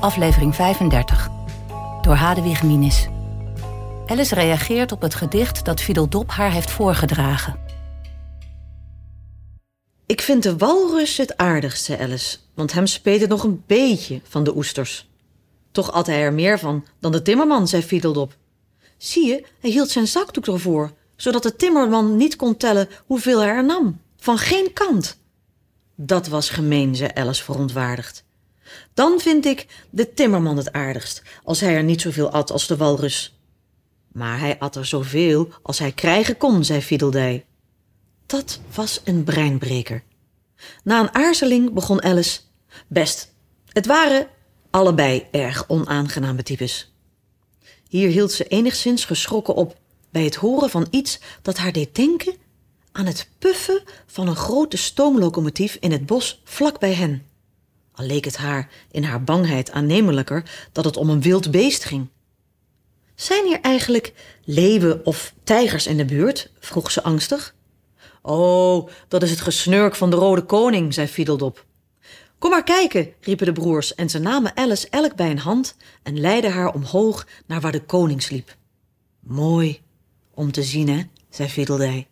[0.00, 1.28] Aflevering 35.
[2.02, 3.08] Door Hadewig Minis.
[4.06, 7.60] Alice reageert op het gedicht dat Fidel Dop haar heeft voorgedragen.
[10.06, 14.20] Ik vind de walrus het aardigst, zei Alice, want hem speet het nog een beetje
[14.24, 15.08] van de oesters.
[15.70, 18.36] Toch at hij er meer van dan de timmerman, zei Fiedeldop.
[18.96, 23.48] Zie je, hij hield zijn zakdoek ervoor, zodat de timmerman niet kon tellen hoeveel hij
[23.48, 24.00] er nam.
[24.16, 25.18] Van geen kant.
[25.94, 28.26] Dat was gemeen, zei Alice verontwaardigd.
[28.98, 32.76] Dan vind ik de timmerman het aardigst, als hij er niet zoveel at als de
[32.76, 33.38] walrus.
[34.12, 37.46] Maar hij at er zoveel als hij krijgen kon, zei Fiedeldij.
[38.26, 40.02] Dat was een breinbreker.
[40.84, 42.40] Na een aarzeling begon Alice.
[42.86, 43.34] Best,
[43.68, 44.28] het waren
[44.70, 46.92] allebei erg onaangename types.
[47.88, 49.76] Hier hield ze enigszins geschrokken op
[50.10, 52.34] bij het horen van iets dat haar deed denken
[52.92, 57.26] aan het puffen van een grote stoomlocomotief in het bos vlak bij hen.
[57.98, 62.08] Al leek het haar in haar bangheid aannemelijker dat het om een wild beest ging.
[63.14, 64.12] Zijn hier eigenlijk
[64.44, 66.50] leeuwen of tijgers in de buurt?
[66.58, 67.54] vroeg ze angstig.
[68.22, 71.66] Oh, dat is het gesnurk van de Rode Koning, zei Fiedeldop.
[72.38, 76.20] Kom maar kijken, riepen de broers en ze namen Alice elk bij een hand en
[76.20, 78.56] leidden haar omhoog naar waar de koning sliep.
[79.20, 79.80] Mooi
[80.34, 82.08] om te zien, hè, zei Fiedeldij.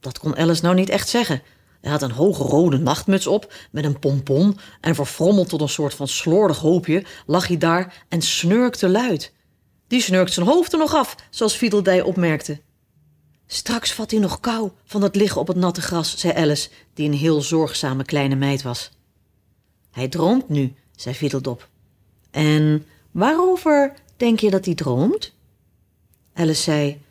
[0.00, 1.42] Dat kon Alice nou niet echt zeggen.
[1.80, 5.94] Hij had een hoge rode nachtmuts op met een pompon en verfrommeld tot een soort
[5.94, 9.32] van slordig hoopje lag hij daar en snurkte luid.
[9.86, 12.60] Die snurkt zijn hoofd er nog af, zoals Fiedeldij opmerkte.
[13.46, 17.08] Straks vat hij nog kou van dat liggen op het natte gras, zei Alice, die
[17.08, 18.90] een heel zorgzame kleine meid was.
[19.90, 21.68] Hij droomt nu, zei Fiedeldop.
[22.30, 25.34] En waarover denk je dat hij droomt?
[26.34, 27.02] Alice zei,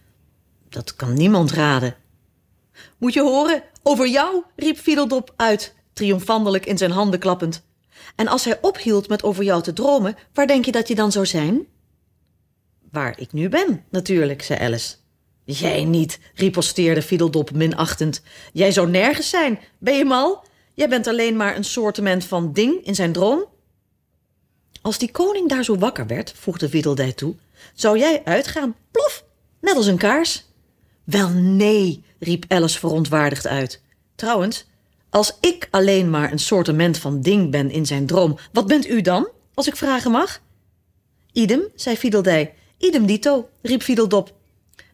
[0.69, 1.95] dat kan niemand raden.
[2.97, 7.65] Moet je horen, over jou, riep Fiedeldop uit, triomfantelijk in zijn handen klappend.
[8.15, 11.11] En als hij ophield met over jou te dromen, waar denk je dat je dan
[11.11, 11.67] zou zijn?
[12.91, 14.95] Waar ik nu ben, natuurlijk, zei Alice.
[15.43, 18.21] Jij niet, riposteerde Fiedeldop minachtend.
[18.53, 20.45] Jij zou nergens zijn, ben je mal?
[20.73, 23.45] Jij bent alleen maar een soortement van ding in zijn droom.
[24.81, 27.35] Als die koning daar zo wakker werd, voegde Wiedeldij toe,
[27.73, 29.23] zou jij uitgaan, plof,
[29.61, 30.45] net als een kaars.
[31.07, 33.81] Wel nee, riep Alice verontwaardigd uit.
[34.15, 34.65] Trouwens,
[35.09, 39.01] als ik alleen maar een soortement van ding ben in zijn droom, wat bent u
[39.01, 40.41] dan, als ik vragen mag?
[41.31, 42.53] Idem, zei Fiedeldij.
[42.77, 44.33] Idem dito, riep Fiedeldop.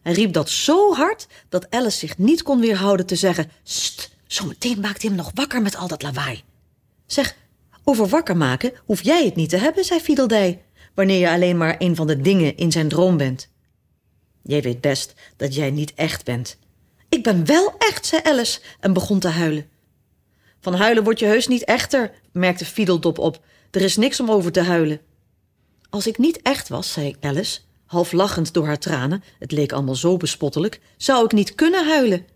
[0.02, 4.80] Hij riep dat zo hard dat Alice zich niet kon weerhouden te zeggen: St, zometeen
[4.80, 6.42] maakt hij hem nog wakker met al dat lawaai.
[7.06, 7.36] Zeg,
[7.84, 10.62] over wakker maken hoef jij het niet te hebben, zei Fiedeldij,
[10.94, 13.52] wanneer je alleen maar een van de dingen in zijn droom bent.
[14.46, 16.58] Jij weet best dat jij niet echt bent.
[17.08, 19.68] Ik ben wel echt, zei Alice en begon te huilen.
[20.60, 23.44] Van huilen word je heus niet echter, merkte Fiedeldop op.
[23.70, 25.00] Er is niks om over te huilen.
[25.90, 29.94] Als ik niet echt was, zei Alice, half lachend door haar tranen, het leek allemaal
[29.94, 32.26] zo bespottelijk, zou ik niet kunnen huilen.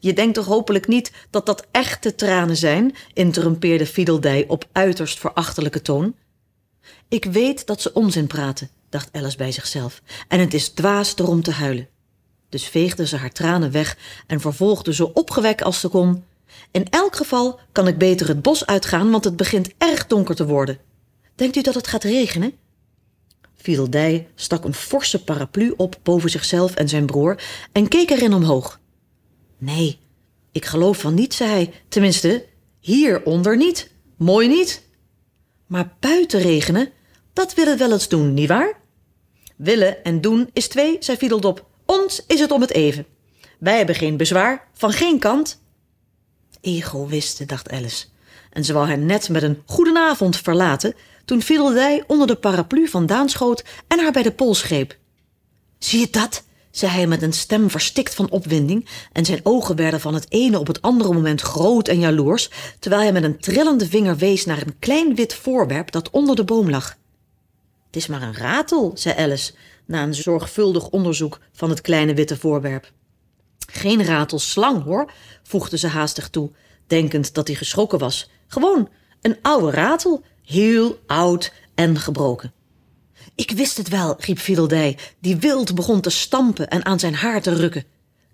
[0.00, 5.82] Je denkt toch hopelijk niet dat dat echte tranen zijn, interrumpeerde Fiedeldij op uiterst verachtelijke
[5.82, 6.14] toon.
[7.08, 11.42] Ik weet dat ze onzin praten, dacht Alice bij zichzelf, en het is dwaas erom
[11.42, 11.88] te huilen.
[12.48, 13.96] Dus veegde ze haar tranen weg
[14.26, 16.24] en vervolgde zo opgewekt als ze kon.
[16.70, 20.46] In elk geval kan ik beter het bos uitgaan, want het begint erg donker te
[20.46, 20.78] worden.
[21.34, 22.52] Denkt u dat het gaat regenen?
[23.54, 27.42] Fiedeldij stak een forse paraplu op boven zichzelf en zijn broer
[27.72, 28.80] en keek erin omhoog.
[29.58, 29.98] Nee,
[30.52, 31.72] ik geloof van niet, zei hij.
[31.88, 32.46] Tenminste,
[32.80, 33.90] hieronder niet.
[34.16, 34.82] Mooi niet.
[35.66, 36.90] Maar buiten regenen,
[37.32, 38.84] dat wil het wel eens doen, nietwaar?
[39.56, 41.66] Willen en doen is twee, zei Fiedeldop.
[41.84, 43.06] Ons is het om het even.
[43.58, 45.60] Wij hebben geen bezwaar, van geen kant.
[46.60, 48.06] Egoïste, dacht Alice.
[48.52, 50.94] En ze wou hen net met een goedenavond verlaten...
[51.24, 54.96] toen Fiedeldij onder de paraplu vandaan schoot en haar bij de pols greep.
[55.78, 56.44] Zie je dat?
[56.70, 58.88] zei hij met een stem verstikt van opwinding...
[59.12, 62.50] en zijn ogen werden van het ene op het andere moment groot en jaloers...
[62.78, 66.44] terwijl hij met een trillende vinger wees naar een klein wit voorwerp dat onder de
[66.44, 66.96] boom lag.
[67.96, 69.52] Het is maar een ratel, zei Alice,
[69.86, 72.92] na een zorgvuldig onderzoek van het kleine witte voorwerp.
[73.72, 75.12] Geen ratelslang, hoor,
[75.42, 76.50] voegde ze haastig toe,
[76.86, 78.30] denkend dat hij geschrokken was.
[78.46, 78.88] Gewoon
[79.20, 82.52] een oude ratel, heel oud en gebroken.
[83.34, 87.42] Ik wist het wel, riep Fiedeldij, die wild begon te stampen en aan zijn haar
[87.42, 87.84] te rukken.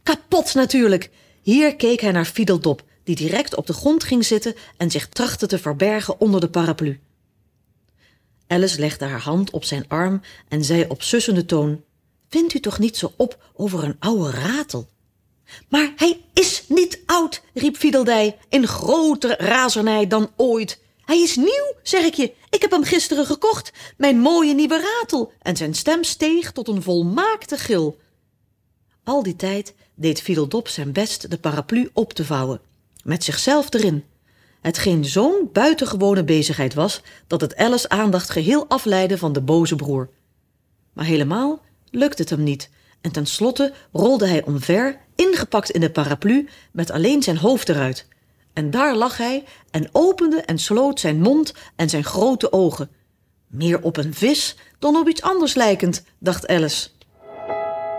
[0.02, 1.10] Kapot natuurlijk!
[1.42, 5.46] Hier keek hij naar Fiedeldop, die direct op de grond ging zitten en zich trachtte
[5.46, 7.00] te verbergen onder de paraplu.
[8.52, 11.82] Alice legde haar hand op zijn arm en zei op sussende toon:
[12.28, 14.88] Vindt u toch niet zo op over een oude ratel?
[15.68, 20.80] Maar hij is niet oud, riep Fiedeldij in grotere razernij dan ooit.
[21.04, 22.32] Hij is nieuw, zeg ik je.
[22.50, 25.32] Ik heb hem gisteren gekocht, mijn mooie nieuwe ratel.
[25.42, 27.98] En zijn stem steeg tot een volmaakte gil.
[29.04, 32.60] Al die tijd deed Fiedeldop zijn best de paraplu op te vouwen,
[33.04, 34.04] met zichzelf erin.
[34.62, 40.08] Hetgeen zo'n buitengewone bezigheid was, dat het Alice aandacht geheel afleidde van de boze broer.
[40.92, 41.60] Maar helemaal
[41.90, 42.70] lukte het hem niet,
[43.00, 48.06] en tenslotte rolde hij omver, ingepakt in de paraplu, met alleen zijn hoofd eruit.
[48.52, 52.90] En daar lag hij en opende en sloot zijn mond en zijn grote ogen.
[53.46, 56.88] Meer op een vis dan op iets anders lijkend, dacht Alice.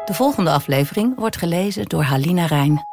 [0.06, 2.92] De volgende aflevering wordt gelezen door Halina Rijn.